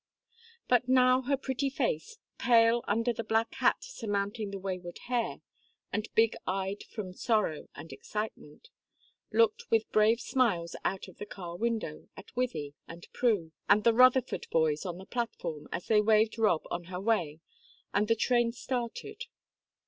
But 0.67 0.89
now 0.89 1.21
her 1.27 1.37
pretty 1.37 1.69
face, 1.69 2.17
pale 2.39 2.83
under 2.87 3.13
the 3.13 3.23
black 3.23 3.53
hat 3.57 3.83
surmounting 3.83 4.49
the 4.49 4.57
wayward 4.57 4.97
hair, 5.05 5.41
and 5.93 6.09
big 6.15 6.35
eyed 6.47 6.81
from 6.85 7.13
sorrow 7.13 7.69
and 7.75 7.93
excitement, 7.93 8.69
looked 9.31 9.69
with 9.69 9.91
brave 9.91 10.19
smiles 10.19 10.75
out 10.83 11.07
of 11.07 11.17
the 11.19 11.27
car 11.27 11.55
window 11.55 12.09
at 12.17 12.33
Wythie 12.35 12.73
and 12.87 13.05
Prue 13.13 13.51
and 13.69 13.83
the 13.83 13.93
Rutherford 13.93 14.47
boys 14.49 14.87
on 14.87 14.97
the 14.97 15.05
platform 15.05 15.67
as 15.71 15.85
they 15.85 16.01
waved 16.01 16.39
Rob 16.39 16.63
on 16.71 16.85
her 16.85 16.99
way, 16.99 17.39
and 17.93 18.07
the 18.07 18.15
train 18.15 18.51
started. 18.51 19.25